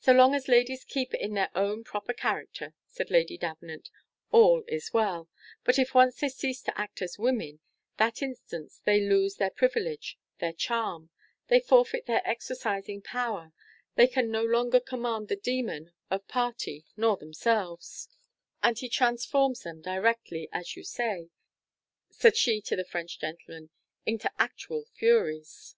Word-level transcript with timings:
"So 0.00 0.14
long 0.14 0.34
as 0.34 0.48
ladies 0.48 0.82
keep 0.82 1.12
in 1.12 1.34
their 1.34 1.50
own 1.54 1.84
proper 1.84 2.14
character," 2.14 2.72
said 2.86 3.10
Lady 3.10 3.36
Davenant, 3.36 3.90
"all 4.30 4.64
is 4.66 4.94
well; 4.94 5.28
but, 5.62 5.78
if 5.78 5.92
once 5.92 6.18
they 6.18 6.30
cease 6.30 6.62
to 6.62 6.80
act 6.80 7.02
as 7.02 7.18
women, 7.18 7.60
that 7.98 8.22
instant 8.22 8.72
they 8.86 8.98
lose 8.98 9.34
their 9.34 9.50
privilege 9.50 10.18
their 10.38 10.54
charm: 10.54 11.10
they 11.48 11.60
forfeit 11.60 12.06
their 12.06 12.26
exorcising 12.26 13.02
power; 13.02 13.52
they 13.94 14.06
can 14.06 14.30
no 14.30 14.42
longer 14.42 14.80
command 14.80 15.28
the 15.28 15.36
demon 15.36 15.92
of 16.10 16.26
party 16.28 16.86
nor 16.96 17.18
themselves, 17.18 18.08
and 18.62 18.78
he 18.78 18.88
transforms 18.88 19.64
them 19.64 19.82
directly, 19.82 20.48
as 20.50 20.76
you 20.76 20.82
say," 20.82 21.28
said 22.08 22.38
she 22.38 22.62
to 22.62 22.74
the 22.74 22.86
French 22.86 23.20
gentleman, 23.20 23.68
"into 24.06 24.32
actual 24.40 24.86
furies." 24.94 25.76